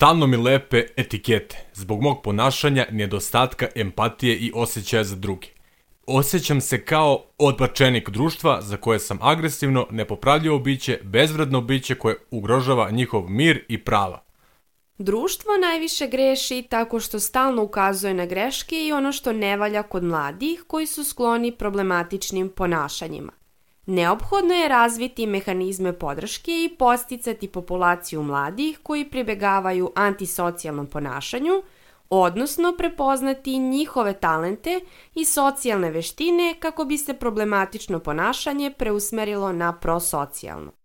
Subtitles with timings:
[0.00, 5.46] Stalno mi lepe etikete, zbog mog ponašanja, nedostatka empatije i osjećaja za druge.
[6.06, 12.90] Osjećam se kao odbačenik društva za koje sam agresivno, nepopravljivo biće, bezvredno biće koje ugrožava
[12.90, 14.22] njihov mir i prava.
[14.98, 20.04] Društvo najviše greši tako što stalno ukazuje na greške i ono što ne valja kod
[20.04, 23.39] mladih koji su skloni problematičnim ponašanjima.
[23.90, 31.62] Neophodno je razviti mehanizme podrške i posticati populaciju mladih koji pribegavaju antisocijalnom ponašanju,
[32.10, 34.80] odnosno prepoznati njihove talente
[35.14, 40.79] i socijalne veštine kako bi se problematično ponašanje preusmerilo na prosocijalno.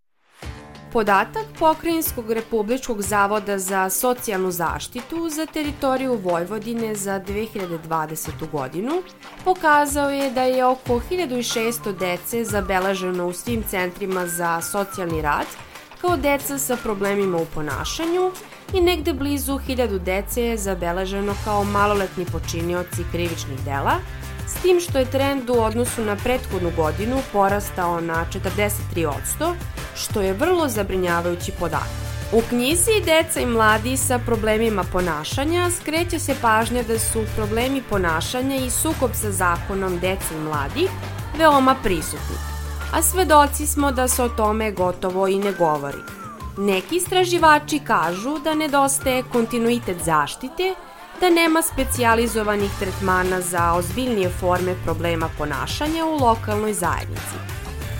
[0.92, 8.30] Podatak Pokrajinskog republičkog zavoda za socijalnu zaštitu za teritoriju Vojvodine za 2020.
[8.52, 9.02] godinu
[9.44, 15.46] pokazao je da je oko 1600 dece zabeleženo u svim centrima za socijalni rad
[16.00, 18.30] kao deca sa problemima u ponašanju
[18.74, 23.94] i negde blizu 1000 dece je zabeleženo kao maloletni počinioci krivičnih dela,
[24.46, 29.54] s tim što je trend u odnosu na prethodnu godinu porastao na 43%,
[29.94, 32.06] što je vrlo zabrinjavajući podatak.
[32.32, 38.56] U knjizi Deca i mladi sa problemima ponašanja skreće se pažnja da su problemi ponašanja
[38.56, 40.90] i sukob sa zakonom deca i mladih
[41.38, 42.36] veoma prisutni,
[42.94, 45.98] a svedoci smo da se o tome gotovo i ne govori.
[46.58, 50.74] Neki istraživači kažu da nedostaje kontinuitet zaštite,
[51.20, 57.36] da nema specijalizovanih tretmana za ozbiljnije forme problema ponašanja u lokalnoj zajednici.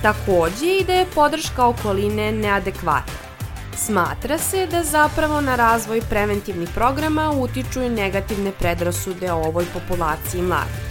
[0.03, 3.27] Takođe i da je podrška okoline neadekvatna.
[3.77, 10.43] Smatra se da zapravo na razvoj preventivnih programa utiču i negativne predrasude o ovoj populaciji
[10.43, 10.86] mladih.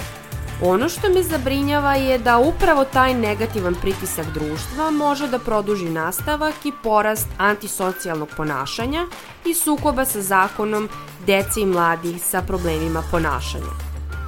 [0.62, 6.54] Ono što me zabrinjava je da upravo taj negativan pritisak društva može da produži nastavak
[6.66, 9.06] i porast antisocijalnog ponašanja
[9.46, 10.90] i sukoba sa zakonom
[11.28, 13.86] dece i mladih sa problemima ponašanja.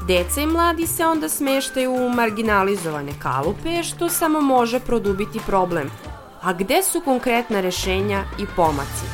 [0.08, 5.91] Deca i mladi se onda smeštaju u marginalizovane kalupe, što samo može produbiti problem.
[6.41, 9.06] A gde su konkretna rešenja i pomaci?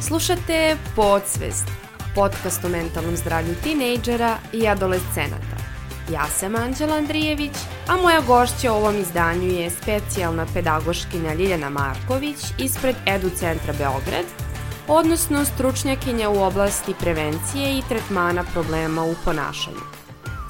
[0.00, 5.56] Slušate Podsvest, podcast o mentalnom zdravlju tinejdžera i adolescenata.
[6.12, 7.56] Ja sam Anđela Andrijević,
[7.88, 14.26] a moja gošća u ovom izdanju je specijalna pedagoškinja Ljiljana Marković ispred Edu Centra Beograd–
[14.88, 19.80] odnosno stručnjakinja u oblasti prevencije i tretmana problema u ponašanju.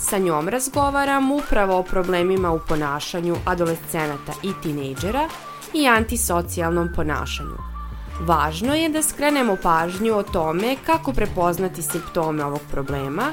[0.01, 5.29] Sa njom razgovaram upravo o problemima u ponašanju adolescenata i tinejdžera
[5.75, 7.78] i antisocijalnom ponašanju.
[8.21, 13.33] Važno je da skrenemo pažnju o tome kako prepoznati simptome ovog problema,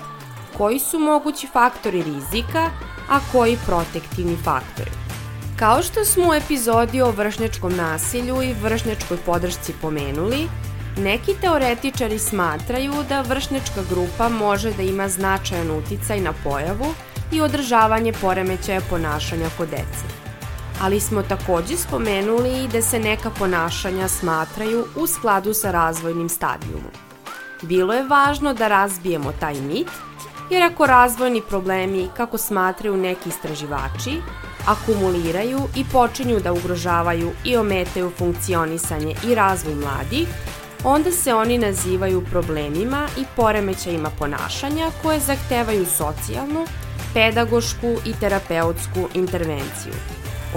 [0.58, 2.70] koji su mogući faktori rizika,
[3.10, 4.92] a koji protektivni faktori.
[5.60, 10.48] Kao što smo u epizodi o vršnjačkom nasilju i vršnjačkoj podršci pomenuli,
[10.98, 16.94] Neki teoretičari smatraju da vršnjačka grupa može da ima značajan uticaj na pojavu
[17.32, 20.25] i održavanje poremećaja ponašanja kod dece.
[20.82, 26.92] Ali smo takođe spomenuli da se neka ponašanja smatraju u skladu sa razvojnim stadijumom.
[27.62, 29.88] Bilo je važno da razbijemo taj mit,
[30.50, 34.22] jer ako razvojni problemi, kako smatraju neki istraživači,
[34.68, 40.28] akumuliraju i počinju da ugrožavaju i ometaju funkcionisanje i razvoj mladih,
[40.84, 46.66] onda se oni nazivaju problemima i poremećajima ponašanja koje zahtevaju socijalnu,
[47.14, 49.94] pedagošku i terapeutsku intervenciju.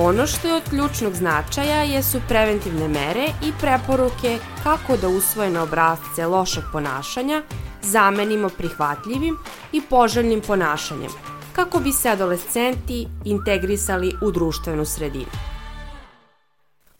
[0.01, 6.27] Ono što je od ključnog značaja jesu preventivne mere i preporuke kako da usvojene obrazce
[6.27, 7.43] lošeg ponašanja
[7.83, 9.37] zamenimo prihvatljivim
[9.73, 11.11] i poželjnim ponašanjem,
[11.53, 15.31] kako bi se adolescenti integrisali u društvenu sredinu.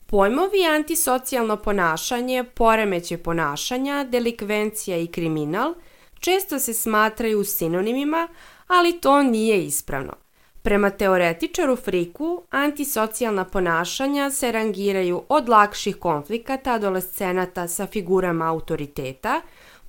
[0.07, 5.75] Pojmovi antisocijalno ponašanje, poremeće ponašanja, delikvencija i kriminal
[6.21, 8.29] često se smatraju sinonimima,
[8.67, 10.28] ali to nije ispravno.
[10.69, 19.41] Prema teoretičaru Friku, antisocijalna ponašanja se rangiraju od lakših konflikata adolescenata sa figurama autoriteta,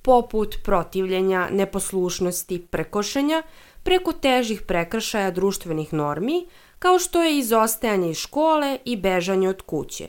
[0.02, 3.42] poput protivljenja, neposlušnosti, prekošenja,
[3.82, 6.46] preko težih prekršaja društvenih normi,
[6.78, 10.08] kao što je izostajanje iz škole i bežanje od kuće,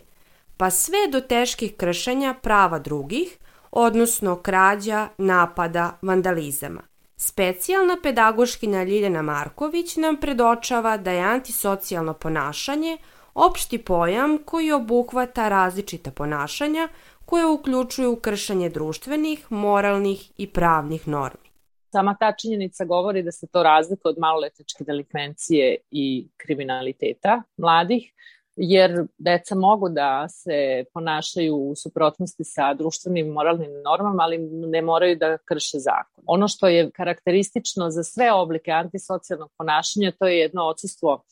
[0.57, 3.38] pa sve do teških kršenja prava drugih,
[3.72, 6.91] odnosno krađa, napada, vandalizama.
[7.23, 12.97] Specijalna pedagoškinja Ljiljana Marković nam predočava da je antisocijalno ponašanje
[13.33, 16.88] opšti pojam koji obuhvata različita ponašanja
[17.25, 21.50] koje uključuju kršenje društvenih, moralnih i pravnih normi.
[21.91, 28.13] Sama ta činjenica govori da se to razlika od maloletničke delikvencije i kriminaliteta mladih,
[28.56, 35.15] jer deca mogu da se ponašaju u suprotnosti sa društvenim moralnim normama, ali ne moraju
[35.15, 36.24] da krše zakon.
[36.27, 41.24] Ono što je karakteristično za sve oblike antisocijalnog ponašanja, to je jedno odsustvo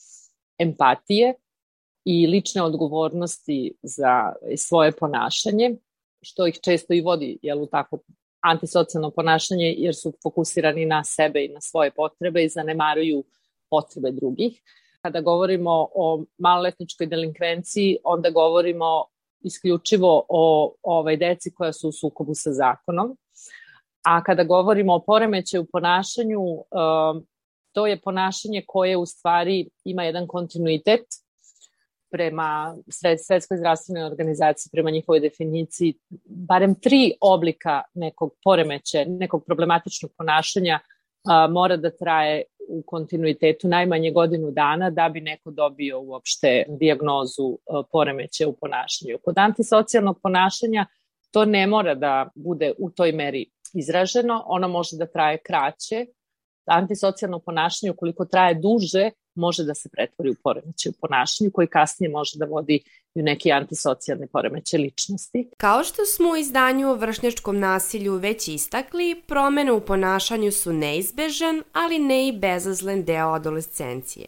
[0.58, 1.34] empatije
[2.06, 5.76] i lične odgovornosti za svoje ponašanje,
[6.22, 8.00] što ih često i vodi jel, u takvo
[8.42, 13.24] antisocijalno ponašanje, jer su fokusirani na sebe i na svoje potrebe i zanemaruju
[13.70, 14.62] potrebe drugih.
[15.02, 19.06] Kada govorimo o maloletničkoj delinkvenciji, onda govorimo
[19.42, 23.18] isključivo o ovaj deci koja su u sukobu sa zakonom.
[24.04, 27.26] A kada govorimo o poremećaju ponašanju, um,
[27.72, 31.06] to je ponašanje koje u stvari ima jedan kontinuitet
[32.12, 32.76] prema
[33.28, 35.94] Svetskoj zdravstvenoj organizaciji, prema njihovoj definiciji,
[36.26, 40.80] barem tri oblika nekog poremeća, nekog problematičnog ponašanja
[41.26, 47.58] a, mora da traje u kontinuitetu najmanje godinu dana da bi neko dobio uopšte diagnozu
[47.92, 49.18] poremeća u ponašanju.
[49.24, 50.86] Kod antisocijalnog ponašanja
[51.32, 56.06] to ne mora da bude u toj meri izraženo, ono može da traje kraće.
[56.66, 62.10] Antisocijalno ponašanje ukoliko traje duže, može da se pretvori u poremeće u ponašanju koji kasnije
[62.10, 62.80] može da vodi
[63.16, 65.50] u neki antisocijalni poremeće ličnosti.
[65.58, 71.64] Kao što smo u izdanju o vršnjačkom nasilju već istakli, promene u ponašanju su neizbežan,
[71.74, 74.26] ali ne i bezazlen deo adolescencije.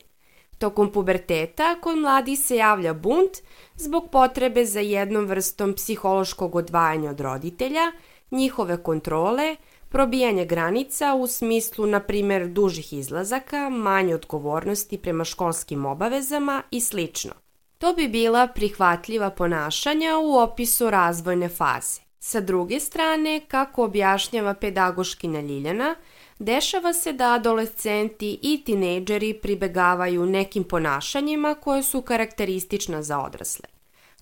[0.57, 3.31] Tokom puberteta kod mladi se javlja bunt
[3.75, 7.91] zbog potrebe za jednom vrstom psihološkog odvajanja od roditelja,
[8.31, 9.55] njihove kontrole,
[9.91, 17.33] probijanje granica u smislu, na primer, dužih izlazaka, manje odgovornosti prema školskim obavezama i slično.
[17.77, 22.01] To bi bila prihvatljiva ponašanja u opisu razvojne faze.
[22.19, 25.95] Sa druge strane, kako objašnjava pedagoškinja Ljiljana,
[26.39, 33.65] dešava se da adolescenti i tinejdžeri pribegavaju nekim ponašanjima koje su karakteristična za odrasle.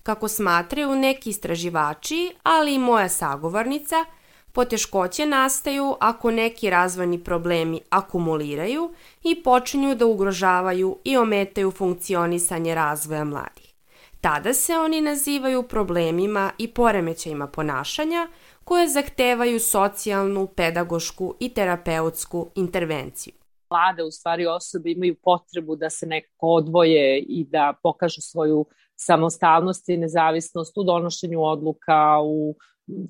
[0.02, 4.04] Kako smatraju neki istraživači, ali i moja sagovornica–
[4.52, 8.90] Poteškoće nastaju ako neki razvojni problemi akumuliraju
[9.22, 13.74] i počinju da ugrožavaju i ometaju funkcionisanje razvoja mladih.
[14.20, 18.28] Tada se oni nazivaju problemima i poremećajima ponašanja
[18.64, 23.32] koje zahtevaju socijalnu, pedagošku i terapeutsku intervenciju.
[23.70, 28.66] Mlade u stvari osobe imaju potrebu da se nekako odvoje i da pokažu svoju
[28.96, 32.54] samostalnost i nezavisnost u donošenju odluka, u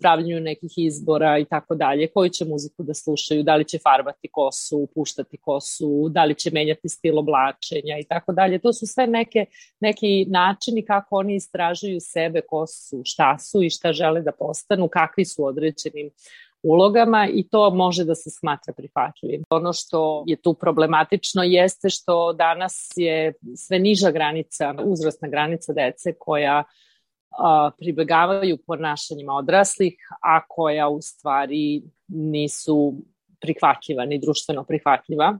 [0.00, 4.28] pravljenju nekih izbora i tako dalje, koju će muziku da slušaju, da li će farbati
[4.28, 8.58] kosu, puštati kosu, da li će menjati stil oblačenja i tako dalje.
[8.58, 9.46] To su sve neke,
[9.80, 14.88] neki načini kako oni istražuju sebe, ko su, šta su i šta žele da postanu,
[14.88, 16.10] kakvi su određenim
[16.62, 19.42] ulogama i to može da se smatra prihvatljivim.
[19.50, 26.12] Ono što je tu problematično jeste što danas je sve niža granica, uzrasna granica dece
[26.18, 26.64] koja
[27.78, 32.94] pribegavaju ponašanjima odraslih, a koja u stvari nisu
[33.40, 35.38] prihvatljiva, ni društveno prihvatljiva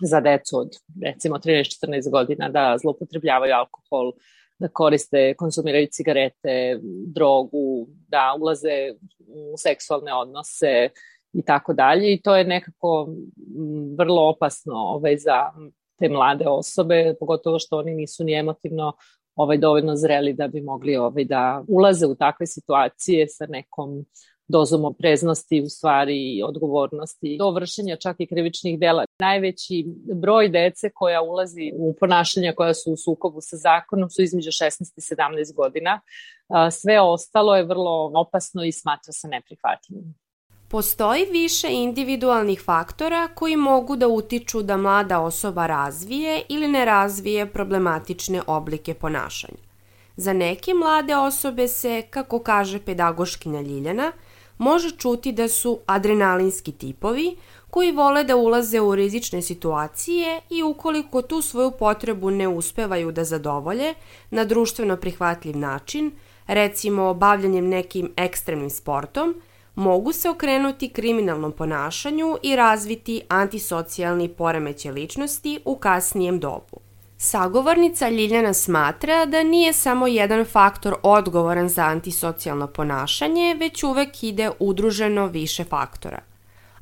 [0.00, 0.68] za decu od
[1.02, 4.12] recimo 13-14 godina da zloupotrebljavaju alkohol,
[4.58, 8.94] da koriste, konsumiraju cigarete, drogu, da ulaze
[9.28, 10.88] u seksualne odnose
[11.32, 12.12] i tako dalje.
[12.12, 13.08] I to je nekako
[13.98, 15.50] vrlo opasno ovaj, za
[15.98, 18.92] te mlade osobe, pogotovo što oni nisu ni emotivno
[19.34, 24.04] ovaj, dovoljno zreli da bi mogli ovaj, da ulaze u takve situacije sa nekom
[24.48, 29.04] dozom opreznosti u stvari i odgovornosti do vršenja čak i krivičnih dela.
[29.20, 29.84] Najveći
[30.14, 34.80] broj dece koja ulazi u ponašanja koja su u sukobu sa zakonom su između 16
[34.96, 36.00] i 17 godina.
[36.70, 40.21] Sve ostalo je vrlo opasno i smatra se neprihvatljivim.
[40.72, 47.46] Postoji više individualnih faktora koji mogu da utiču da mlada osoba razvije ili ne razvije
[47.46, 49.58] problematične oblike ponašanja.
[50.16, 54.12] Za neke mlade osobe se, kako kaže pedagoškinja Ljiljana,
[54.58, 57.36] može čuti da su adrenalinski tipovi
[57.70, 63.24] koji vole da ulaze u rizične situacije i ukoliko tu svoju potrebu ne uspevaju da
[63.24, 63.94] zadovolje
[64.30, 66.10] na društveno prihvatljiv način,
[66.46, 69.42] recimo bavljanjem nekim ekstremnim sportom,
[69.74, 76.80] mogu se okrenuti kriminalnom ponašanju i razviti antisocijalni poremeće ličnosti u kasnijem dobu.
[77.16, 84.50] Sagovornica Ljiljana smatra da nije samo jedan faktor odgovoran za antisocijalno ponašanje, već uvek ide
[84.58, 86.20] udruženo više faktora.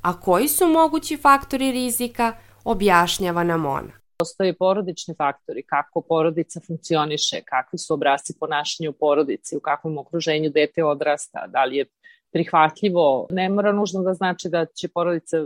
[0.02, 2.32] A koji su mogući faktori rizika,
[2.64, 3.92] objašnjava nam ona.
[4.18, 10.50] Postoje porodični faktori, kako porodica funkcioniše, kakvi su obrazci ponašanja u porodici, u kakvom okruženju
[10.50, 11.84] dete odrasta, da li je
[12.32, 13.26] prihvatljivo.
[13.30, 15.36] Ne mora nužno da znači da će porodica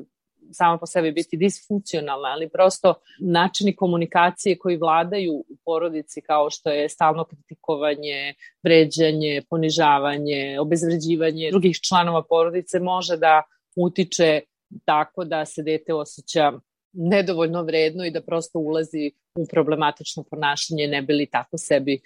[0.52, 6.70] sama po sebi biti disfunkcionalna, ali prosto načini komunikacije koji vladaju u porodici kao što
[6.70, 13.42] je stalno kritikovanje, vređanje, ponižavanje, obezvređivanje drugih članova porodice može da
[13.76, 14.40] utiče
[14.84, 16.52] tako da se dete osjeća
[16.94, 22.00] nedovoljno vredno i da prosto ulazi u problematično ponašanje ne bi li tako sebi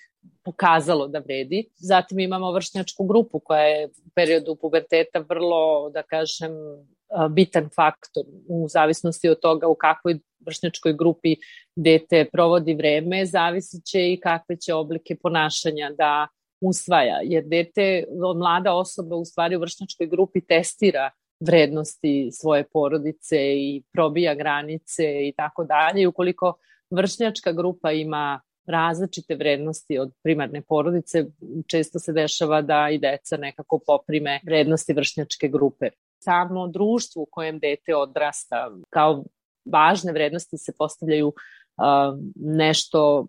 [0.44, 1.68] pokazalo da vredi.
[1.76, 6.52] Zatim imamo vršnjačku grupu koja je u periodu puberteta vrlo, da kažem,
[7.30, 11.36] bitan faktor u zavisnosti od toga u kakvoj vršnjačkoj grupi
[11.76, 16.28] dete provodi vreme, zavisit će i kakve će oblike ponašanja da
[16.60, 18.04] usvaja, jer dete,
[18.36, 25.32] mlada osoba u stvari u vršnjačkoj grupi testira vrednosti svoje porodice i probija granice i
[25.36, 26.08] tako dalje.
[26.08, 26.54] Ukoliko
[26.90, 31.24] vršnjačka grupa ima različite vrednosti od primarne porodice,
[31.66, 35.90] često se dešava da i deca nekako poprime vrednosti vršnjačke grupe.
[36.18, 39.24] Samo društvo u kojem dete odrasta kao
[39.72, 41.32] važne vrednosti se postavljaju
[42.34, 43.26] nešto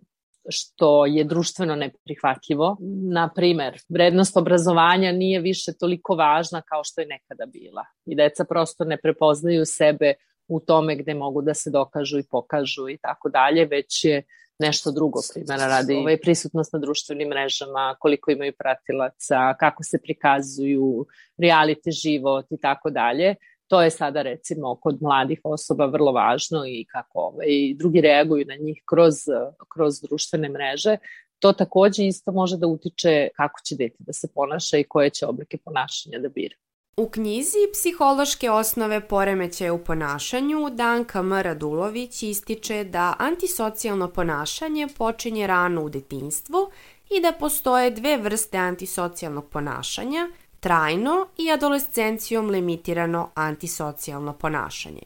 [0.49, 2.77] što je društveno neprihvatljivo.
[3.11, 7.85] Na primer, vrednost obrazovanja nije više toliko važna kao što je nekada bila.
[8.05, 10.13] I deca prosto ne prepoznaju sebe
[10.47, 14.23] u tome gde mogu da se dokažu i pokažu i tako dalje, već je
[14.59, 21.05] nešto drugo, primjera radi ovaj, prisutnost na društvenim mrežama, koliko imaju pratilaca, kako se prikazuju,
[21.37, 23.35] reality život i tako dalje.
[23.69, 28.55] To je sada recimo kod mladih osoba vrlo važno i kako ovaj, drugi reaguju na
[28.55, 29.15] njih kroz,
[29.73, 30.97] kroz društvene mreže.
[31.39, 35.25] To takođe isto može da utiče kako će dete da se ponaša i koje će
[35.25, 36.55] oblike ponašanja da bira.
[36.97, 41.33] U knjizi Psihološke osnove poremećaja u ponašanju Danka M.
[41.33, 46.69] Radulović ističe da antisocijalno ponašanje počinje rano u detinstvu
[47.09, 50.27] i da postoje dve vrste antisocijalnog ponašanja,
[50.59, 55.01] trajno i adolescencijom limitirano antisocijalno ponašanje.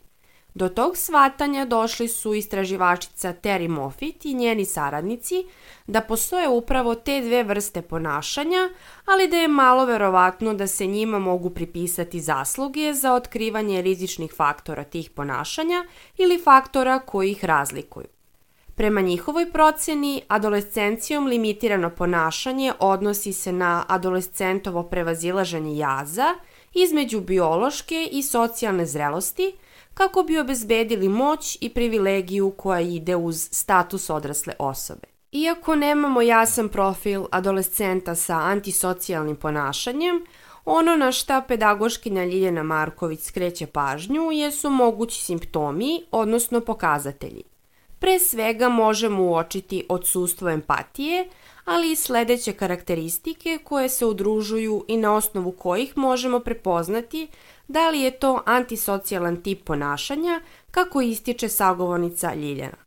[0.53, 5.45] Do tog shvatanja došli su istraživačica Terry Moffitt i njeni saradnici
[5.88, 8.69] da postoje upravo te dve vrste ponašanja,
[9.05, 14.83] ali da je malo verovatno da se njima mogu pripisati zasluge za otkrivanje rizičnih faktora
[14.83, 15.86] tih ponašanja
[16.17, 18.07] ili faktora koji ih razlikuju.
[18.75, 26.36] Prema njihovoj proceni, adolescencijom limitirano ponašanje odnosi se na adolescentovo prevazilaženje jaza
[26.74, 29.56] između biološke i socijalne zrelosti
[29.94, 35.08] kako bi obezbedili moć i privilegiju koja ide uz status odrasle osobe.
[35.32, 40.25] Iako nemamo jasan profil adolescenta sa antisocijalnim ponašanjem,
[40.65, 47.52] ono na šta pedagoškinja Ljiljana Marković skreće pažnju jesu mogući simptomi, odnosno pokazatelji.
[48.03, 51.27] Pre svega možemo uočiti odsustvo empatije,
[51.65, 57.27] ali i sledeće karakteristike koje se udružuju i na osnovu kojih možemo prepoznati
[57.67, 60.41] da li je to antisocijalan tip ponašanja,
[60.72, 62.77] kako ističe sagovornica Ljiljana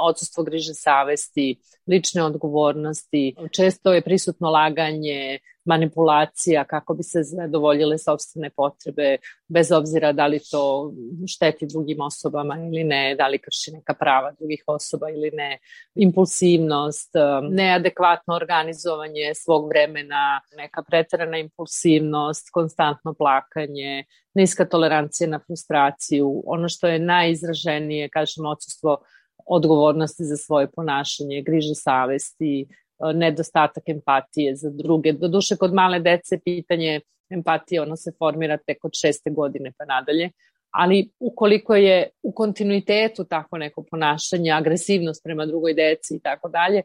[0.00, 8.50] odsustvo griže savesti, lične odgovornosti, često je prisutno laganje, manipulacija kako bi se zadovoljile sobstvene
[8.50, 9.16] potrebe,
[9.48, 10.92] bez obzira da li to
[11.28, 15.58] šteti drugim osobama ili ne, da li krši neka prava drugih osoba ili ne,
[15.94, 17.10] impulsivnost,
[17.50, 26.88] neadekvatno organizovanje svog vremena, neka pretrana impulsivnost, konstantno plakanje, niska tolerancija na frustraciju, ono što
[26.88, 28.98] je najizraženije, kažem, odsustvo
[29.46, 35.12] odgovornosti za svoje ponašanje, griže savesti, e, nedostatak empatije za druge.
[35.12, 40.30] Doduše, kod male dece pitanje empatije, ono se formira tek od šeste godine pa nadalje,
[40.70, 46.82] ali ukoliko je u kontinuitetu tako neko ponašanje, agresivnost prema drugoj deci i tako dalje,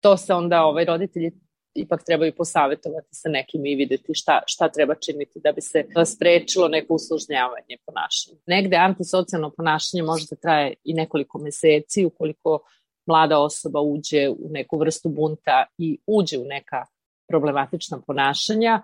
[0.00, 1.32] to se onda ovaj, roditelji
[1.74, 6.68] ipak trebaju posavetovati sa nekim i videti šta, šta treba činiti da bi se sprečilo
[6.68, 8.38] neko usložnjavanje ponašanja.
[8.46, 12.58] Negde antisocijalno ponašanje može da traje i nekoliko meseci ukoliko
[13.06, 16.86] mlada osoba uđe u neku vrstu bunta i uđe u neka
[17.28, 18.82] problematična ponašanja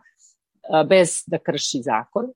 [0.88, 2.32] bez da krši zakon,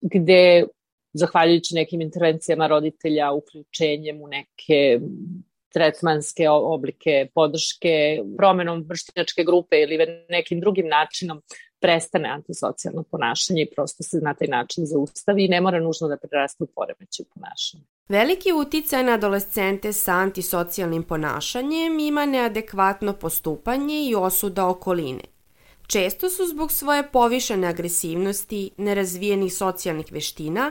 [0.00, 0.64] gde
[1.12, 5.00] zahvaljujući nekim intervencijama roditelja, uključenjem u neke
[5.72, 9.98] tretmanske oblike podrške, promenom vršnjačke grupe ili
[10.28, 11.42] nekim drugim načinom
[11.80, 16.16] prestane antisocijalno ponašanje i prosto se na taj način zaustavi i ne mora nužno da
[16.16, 17.84] preraste u poremećaj ponašanja.
[18.08, 25.22] Veliki uticaj na adolescente sa antisocijalnim ponašanjem ima neadekvatno postupanje i osuda okoline.
[25.86, 30.70] Često su zbog svoje povišene agresivnosti, nerazvijenih socijalnih veština,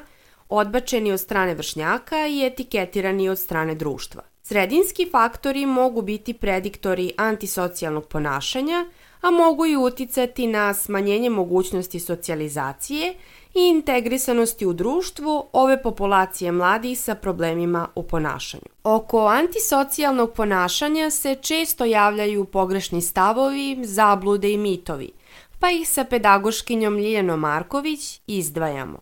[0.49, 4.23] odbačeni od strane vršnjaka i etiketirani od strane društva.
[4.47, 8.85] Sredinski faktori mogu biti prediktori antisocijalnog ponašanja,
[9.21, 13.13] a mogu i uticati na smanjenje mogućnosti socijalizacije
[13.53, 18.69] i integrisanosti u društvu ove populacije mladih sa problemima u ponašanju.
[18.83, 25.11] Oko antisocijalnog ponašanja se često javljaju pogrešni stavovi, zablude i mitovi,
[25.59, 28.99] pa ih sa pedagoškinjom Ljiljano Marković izdvajamo.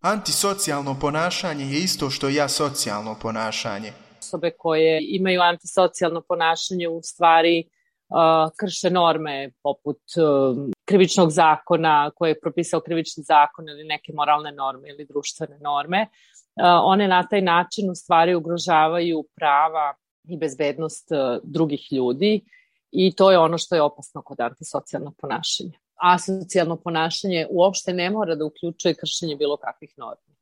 [0.00, 3.92] Antisocijalno ponašanje je isto što i asocijalno ponašanje.
[4.30, 12.30] Osobe koje imaju antisocijalno ponašanje u stvari uh, krše norme poput uh, krivičnog zakona koje
[12.30, 16.06] je propisao krivični zakon ili neke moralne norme ili društvene norme.
[16.06, 19.94] Uh, one na taj način u stvari ugrožavaju prava
[20.28, 22.40] i bezbednost uh, drugih ljudi
[22.90, 28.34] i to je ono što je opasno kod antisocijalnog ponašanja asocijalno ponašanje uopšte ne mora
[28.34, 30.34] da uključuje kršenje bilo kakvih normi.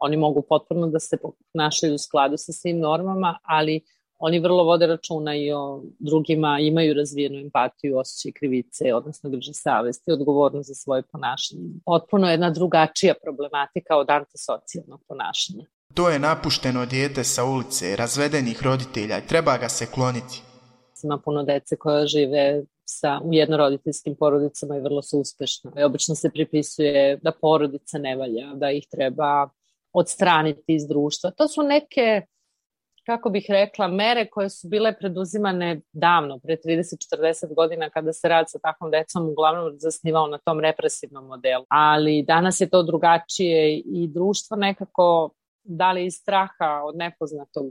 [0.00, 1.16] Oni mogu potpuno da se
[1.52, 3.80] ponašaju u skladu sa svim normama, ali
[4.18, 10.08] oni vrlo vode računa i o drugima, imaju razvijenu empatiju, osjećaj krivice, odnosno drže savest
[10.08, 11.62] i odgovornost za svoje ponašanje.
[11.84, 15.64] Potpuno je jedna drugačija problematika od antisocijalnog ponašanja.
[15.94, 20.42] To je napušteno dijete sa ulice, razvedenih roditelja i treba ga se kloniti.
[21.04, 25.70] Ima puno dece koja žive sa, u jednoroditeljskim porodicama i vrlo su uspešne.
[25.78, 29.48] I obično se pripisuje da porodica ne valja, da ih treba
[29.92, 31.30] odstraniti iz društva.
[31.30, 32.22] To su neke,
[33.06, 38.50] kako bih rekla, mere koje su bile preduzimane davno, pre 30-40 godina, kada se rad
[38.50, 41.64] sa takvom decom uglavnom zasnivao na tom represivnom modelu.
[41.68, 45.30] Ali danas je to drugačije i društvo nekako
[45.64, 47.66] da li iz straha od nepoznatog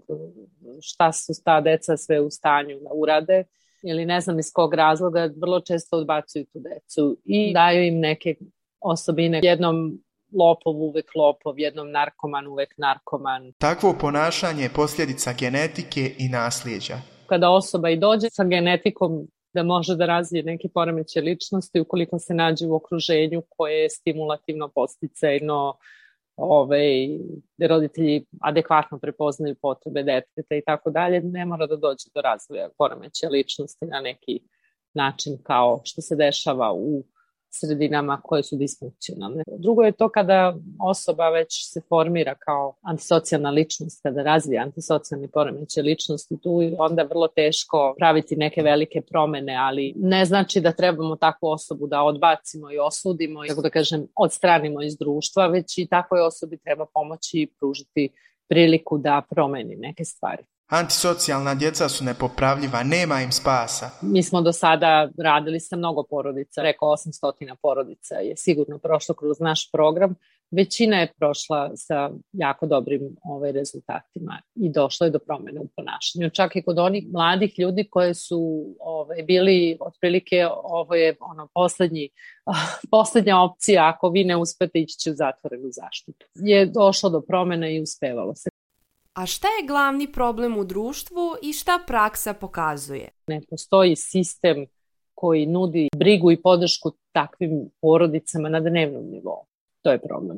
[0.82, 3.44] šta su ta deca sve u stanju da urade,
[3.84, 8.36] ili ne znam iz kog razloga, vrlo često odbacuju tu decu i daju im neke
[8.80, 9.40] osobine.
[9.44, 10.00] Jednom
[10.34, 13.54] lopov uvek lopov, jednom narkoman uvek narkoman.
[13.58, 16.98] Takvo ponašanje je posljedica genetike i nasljeđa.
[17.28, 22.34] Kada osoba i dođe sa genetikom da može da razvije neke poremeće ličnosti ukoliko se
[22.34, 25.78] nađe u okruženju koje je stimulativno, posticajno,
[26.36, 27.08] ovaj,
[27.58, 32.70] da roditelji adekvatno prepoznaju potrebe deteta i tako dalje, ne mora da dođe do razvoja
[32.78, 34.40] poremeća ličnosti na neki
[34.94, 37.04] način kao što se dešava u
[37.52, 39.44] sredinama koje su disfunkcionalne.
[39.58, 45.82] Drugo je to kada osoba već se formira kao antisocijalna ličnost, kada razvija antisocijalni poremeće
[45.82, 51.16] ličnosti, tu je onda vrlo teško praviti neke velike promene, ali ne znači da trebamo
[51.16, 56.22] takvu osobu da odbacimo i osudimo, kako da kažem, odstranimo iz društva, već i takvoj
[56.22, 58.10] osobi treba pomoći i pružiti
[58.50, 60.44] priliku da promeni neke stvari.
[60.70, 63.90] Antisocijalna djeca su nepopravljiva, nema im spasa.
[64.02, 69.40] Mi smo do sada radili sa mnogo porodica, reko 800 porodica je sigurno prošlo kroz
[69.40, 70.16] naš program.
[70.52, 76.30] Većina je prošla sa jako dobrim ovaj, rezultatima i došlo je do promene u ponašanju.
[76.30, 82.10] Čak i kod onih mladih ljudi koje su ovaj, bili otprilike ovo je ono poslednji,
[82.92, 86.26] poslednja opcija ako vi ne uspete ići će u zatvorenu zaštitu.
[86.36, 88.49] Je došlo do promene i uspevalo se.
[89.20, 93.10] A šta je glavni problem u društvu i šta praksa pokazuje?
[93.28, 94.66] Ne postoji sistem
[95.14, 99.46] koji nudi brigu i podršku takvim porodicama na dnevnom nivou.
[99.82, 100.38] To je problem.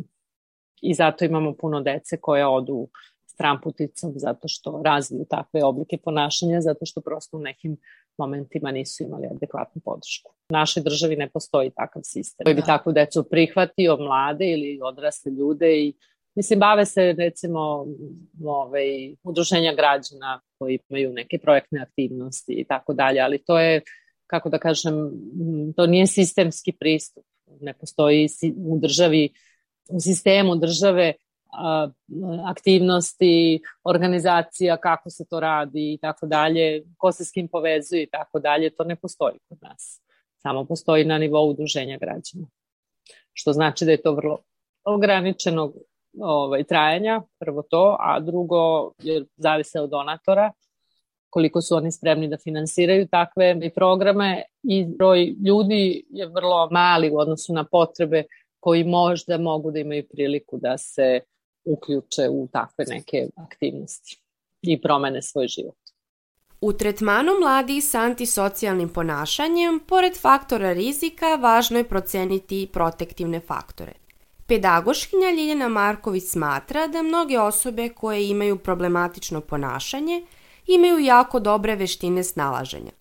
[0.81, 2.87] I zato imamo puno dece koje odu
[3.25, 7.77] stramputicom zato što razviju takve oblike ponašanja, zato što prosto u nekim
[8.17, 10.31] momentima nisu imali adekvatnu podršku.
[10.49, 12.65] U našoj državi ne postoji takav sistem koji bi da.
[12.65, 15.93] takvu decu prihvatio, mlade ili odrasle ljude i
[16.35, 17.85] Mislim, bave se recimo
[18.45, 23.81] ovaj, udruženja građana koji imaju neke projektne aktivnosti i tako dalje, ali to je,
[24.27, 24.93] kako da kažem,
[25.75, 27.25] to nije sistemski pristup.
[27.61, 28.27] Ne postoji
[28.65, 29.29] u državi,
[29.89, 31.13] u sistemu države
[32.45, 38.09] aktivnosti, organizacija, kako se to radi i tako dalje, ko se s kim povezuje i
[38.09, 40.01] tako dalje, to ne postoji kod nas.
[40.37, 42.47] Samo postoji na nivou udruženja građana.
[43.33, 44.37] Što znači da je to vrlo
[44.83, 45.75] ograničenog
[46.19, 50.51] ovaj, trajanja, prvo to, a drugo je zavise od donatora,
[51.29, 57.17] koliko su oni spremni da finansiraju takve programe i broj ljudi je vrlo mali u
[57.17, 58.23] odnosu na potrebe
[58.59, 61.19] koji možda mogu da imaju priliku da se
[61.65, 64.21] uključe u takve neke aktivnosti
[64.61, 65.75] i promene svoj život.
[66.61, 74.00] U tretmanu mladih sa antisocijalnim ponašanjem, pored faktora rizika, važno je proceniti protektivne faktore.
[74.51, 80.25] Pedagoškinja Ljiljana Marković smatra da mnoge osobe koje imaju problematično ponašanje
[80.67, 82.91] imaju jako dobre veštine snalaženja.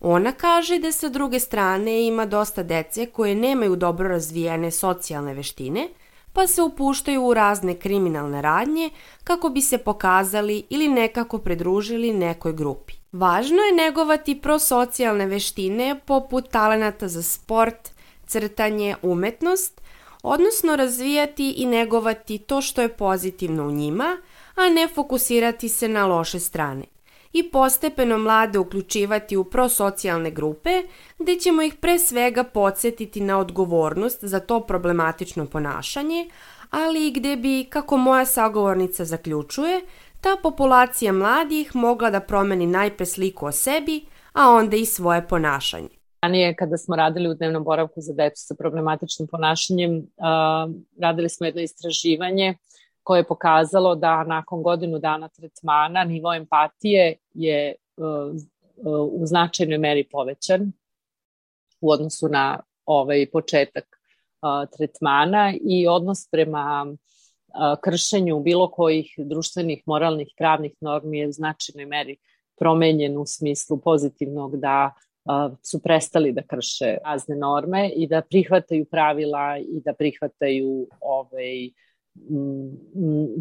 [0.00, 5.88] Ona kaže da sa druge strane ima dosta dece koje nemaju dobro razvijene socijalne veštine,
[6.32, 8.90] pa se upuštaju u razne kriminalne radnje
[9.24, 12.94] kako bi se pokazali ili nekako pridružili nekoj grupi.
[13.12, 17.90] Važno je negovati prosocijalne veštine poput talenata za sport,
[18.26, 19.80] crtanje, umetnost,
[20.22, 24.16] odnosno razvijati i negovati to što je pozitivno u njima,
[24.54, 26.84] a ne fokusirati se na loše strane
[27.32, 30.82] i postepeno mlade uključivati u prosocijalne grupe,
[31.18, 36.30] gde ćemo ih pre svega podsjetiti na odgovornost za to problematično ponašanje,
[36.70, 39.80] ali i gde bi, kako moja sagovornica zaključuje,
[40.20, 45.99] ta populacija mladih mogla da promeni najpre sliku o sebi, a onda i svoje ponašanje.
[46.22, 50.06] Ranije kada smo radili u dnevnom boravku za decu sa problematičnim ponašanjem,
[51.00, 52.54] radili smo jedno istraživanje
[53.02, 58.34] koje je pokazalo da nakon godinu dana tretmana nivo empatije je uh,
[59.12, 60.72] u značajnoj meri povećan
[61.80, 63.84] u odnosu na ovaj početak
[64.76, 66.86] tretmana i odnos prema
[67.84, 72.16] kršenju bilo kojih društvenih, moralnih, pravnih normi je u značajnoj meri
[72.58, 74.94] promenjen u smislu pozitivnog da
[75.62, 81.70] su prestali da krše razne norme i da prihvataju pravila i da prihvataju ovaj,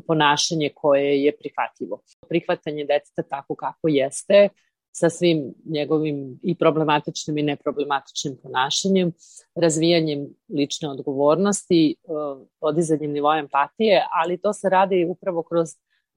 [0.07, 2.01] ponašanje koje je prihvatljivo.
[2.29, 4.49] Prihvatanje deteta tako kako jeste,
[4.91, 9.11] sa svim njegovim i problematičnim i neproblematičnim ponašanjem,
[9.55, 11.95] razvijanjem lične odgovornosti,
[12.59, 15.69] podizanjem nivoa empatije, ali to se radi upravo kroz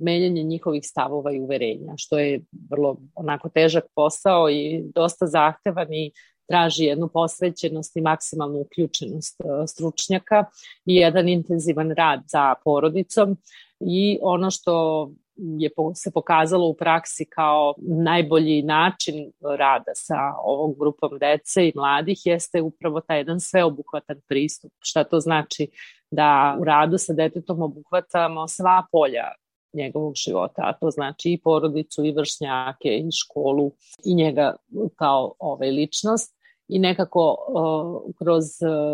[0.02, 6.12] menjanje njihovih stavova i uverenja, što je vrlo onako težak posao i dosta zahtevan i
[6.48, 10.44] traži jednu posvećenost i maksimalnu uključenost e, stručnjaka
[10.86, 13.36] i jedan intenzivan rad za porodicom
[13.80, 21.18] i ono što je se pokazalo u praksi kao najbolji način rada sa ovom grupom
[21.18, 24.72] dece i mladih jeste upravo taj jedan sveobuhvatan pristup.
[24.80, 25.68] Šta to znači?
[26.10, 29.32] Da u radu sa detetom obuhvatamo sva polja
[29.72, 33.72] njegovog života, a to znači i porodicu, i vršnjake, i školu,
[34.04, 34.56] i njega
[34.96, 36.36] kao ovaj, ličnost.
[36.68, 38.44] I nekako uh, kroz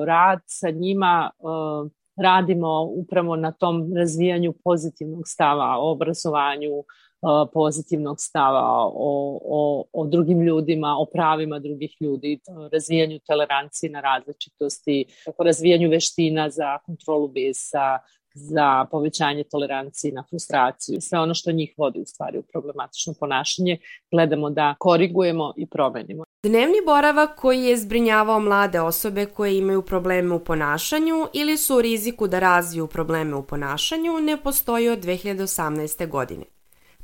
[0.07, 1.91] rad sa njima uh,
[2.23, 6.85] radimo upravo na tom razvijanju pozitivnog stava o obrazovanju, uh,
[7.53, 8.63] pozitivnog stava
[8.95, 12.41] o, o, o drugim ljudima, o pravima drugih ljudi,
[12.73, 15.05] razvijanju tolerancije na različitosti,
[15.39, 17.99] razvijanju veština za kontrolu bisa,
[18.39, 21.01] za povećanje tolerancije na frustraciju.
[21.01, 23.79] Sve ono što njih vodi u stvari u problematično ponašanje,
[24.11, 26.25] gledamo da korigujemo i promenimo.
[26.43, 31.83] Dnevni boravak koji je zbrinjavao mlade osobe koje imaju probleme u ponašanju ili su u
[31.83, 36.09] riziku da razviju probleme u ponašanju ne postoji od 2018.
[36.09, 36.45] godine.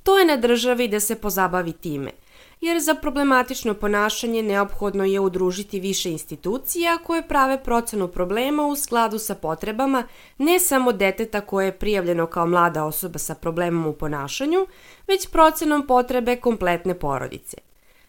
[0.03, 2.11] To je na državi da se pozabavi time–
[2.65, 9.19] jer za problematično ponašanje neophodno je udružiti više institucija koje prave procenu problema u skladu
[9.19, 10.07] sa potrebama
[10.39, 14.67] ne samo deteta koje je prijavljeno kao mlada osoba sa problemom u ponašanju,
[15.07, 17.57] već procenom potrebe kompletne porodice.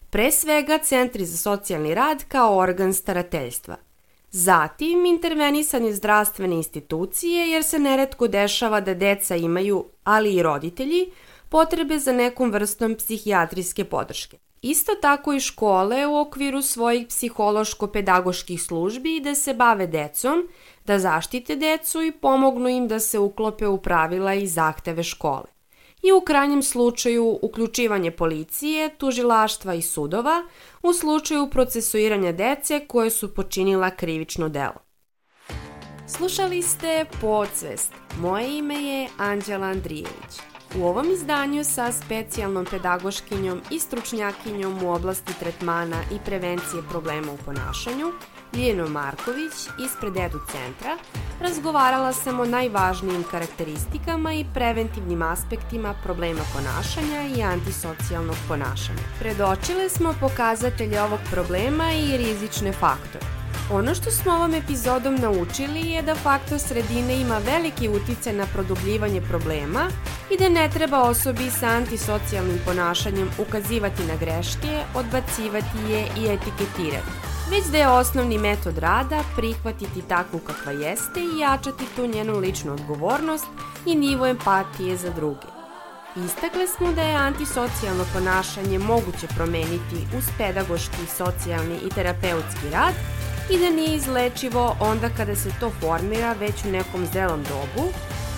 [0.10, 3.76] Pre svega centri za socijalni rad kao organ starateljstva.
[4.32, 11.12] Zatim, intervenisanje zdravstvene institucije jer se neretko dešava da deca imaju, ali i roditelji,
[11.50, 14.45] potrebe za nekom vrstom psihijatrijske podrške.
[14.68, 20.48] Isto tako i škole u okviru svojih psihološko-pedagoških službi da se bave decom,
[20.86, 25.46] da zaštite decu i pomognu im da se uklope u pravila i zahteve škole.
[26.04, 30.44] I u krajnjem slučaju uključivanje policije, tužilaštva i sudova
[30.84, 34.82] u slučaju procesuiranja dece koje su počinila krivično delo.
[36.08, 37.92] Slušali ste Podsvest.
[38.20, 40.55] Moje ime je Anđela Andrijević.
[40.80, 47.38] U ovom izdanju sa specijalnom pedagoškinjom i stručnjakinjom u oblasti tretmana i prevencije problema u
[47.46, 48.12] ponašanju,
[48.54, 49.54] Ljiljeno Marković
[49.86, 50.98] ispred Edu centra,
[51.42, 59.04] razgovarala sam o najvažnijim karakteristikama i preventivnim aspektima problema ponašanja i antisocijalnog ponašanja.
[59.20, 63.45] Predočile smo pokazatelje ovog problema i rizične faktore.
[63.72, 69.22] Ono što smo ovom epizodom naučili je da faktor sredine ima veliki uticaj na produbljivanje
[69.22, 69.90] problema
[70.32, 77.12] i da ne treba osobi sa antisocijalnim ponašanjem ukazivati na greške, odbacivati je i etiketirati,
[77.52, 82.74] već da je osnovni metod rada prihvatiti takvu kakva jeste i jačati tu njenu ličnu
[82.74, 83.46] odgovornost
[83.86, 85.48] i nivo empatije za druge.
[86.26, 92.94] Istakle smo da je antisocijalno ponašanje moguće promeniti uz pedagoški, socijalni i terapeutski rad
[93.50, 97.90] i da nije izlečivo onda kada se to formira već u nekom zrelom dobu,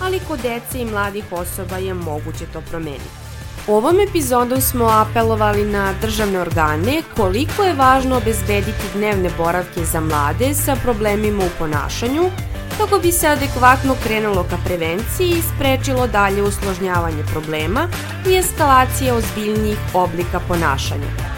[0.02, 3.28] ali kod dece i mladih osoba je moguće to promeniti.
[3.68, 10.54] Ovom epizodom smo apelovali na državne organe koliko je važno obezbediti dnevne boravke za mlade
[10.54, 12.30] sa problemima u ponašanju,
[12.78, 17.88] kako bi se adekvatno krenulo ka prevenciji i sprečilo dalje usložnjavanje problema
[18.28, 21.37] i eskalacije ozbiljnijih oblika ponašanja.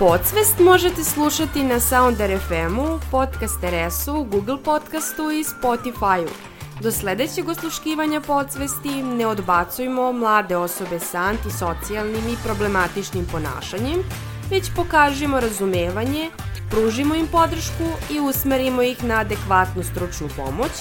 [0.00, 6.28] Podsvest možete slušati na Sounder FM-u, Podcast RS-u, Google Podcastu i Spotify-u.
[6.82, 14.02] Do sledećeg osluškivanja podsvesti ne odbacujmo mlade osobe sa antisocijalnim i problematičnim ponašanjem,
[14.50, 16.30] već pokažimo razumevanje,
[16.70, 20.72] pružimo im podršku i usmerimo ih na adekvatnu stručnu pomoć,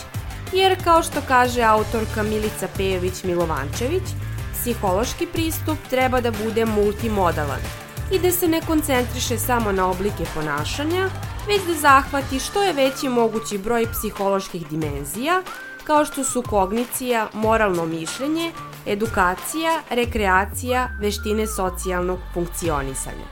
[0.54, 4.16] jer kao što kaže autorka Milica Pejović-Milovančević,
[4.54, 11.10] psihološki pristup treba da bude multimodalan i da se ne koncentriše samo na oblike ponašanja,
[11.48, 15.44] već da zahvati što je veći mogući broj psiholoških dimenzija,
[15.84, 18.52] kao što su kognicija, moralno mišljenje,
[18.86, 23.26] edukacija, rekreacija, veštine socijalnog funkcionisanja.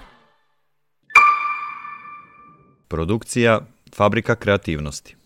[2.87, 3.61] Produkcija
[3.95, 5.16] Fabrika kreativnosti